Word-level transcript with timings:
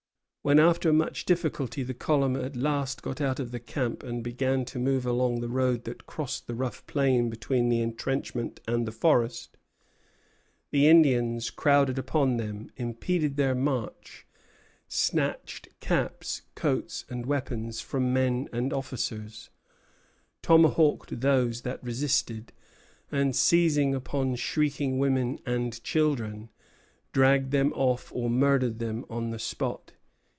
When, 0.43 0.57
after 0.57 0.91
much 0.91 1.25
difficulty, 1.25 1.83
the 1.83 1.93
column 1.93 2.35
at 2.35 2.55
last 2.55 3.03
got 3.03 3.21
out 3.21 3.39
of 3.39 3.51
the 3.51 3.59
camp 3.59 4.01
and 4.01 4.23
began 4.23 4.65
to 4.65 4.79
move 4.79 5.05
along 5.05 5.39
the 5.39 5.47
road 5.47 5.83
that 5.83 6.07
crossed 6.07 6.47
the 6.47 6.55
rough 6.55 6.83
plain 6.87 7.29
between 7.29 7.69
the 7.69 7.79
entrenchment 7.79 8.59
and 8.67 8.87
the 8.87 8.91
forest, 8.91 9.55
the 10.71 10.87
Indians 10.87 11.51
crowded 11.51 11.99
upon 11.99 12.37
them, 12.37 12.71
impeded 12.75 13.35
their 13.37 13.53
march, 13.53 14.25
snatched 14.87 15.67
caps, 15.79 16.41
coats, 16.55 17.05
and 17.07 17.27
weapons 17.27 17.79
from 17.79 18.11
men 18.11 18.49
and 18.51 18.73
officers, 18.73 19.51
tomahawked 20.41 21.19
those 21.21 21.61
that 21.61 21.83
resisted, 21.83 22.51
and, 23.11 23.35
seizing 23.35 23.93
upon 23.93 24.33
shrieking 24.35 24.97
women 24.97 25.37
and 25.45 25.83
children, 25.83 26.49
dragged 27.13 27.51
them 27.51 27.71
off 27.73 28.11
or 28.11 28.27
murdered 28.27 28.79
them 28.79 29.05
on 29.07 29.29
the 29.29 29.37
spot. 29.37 29.91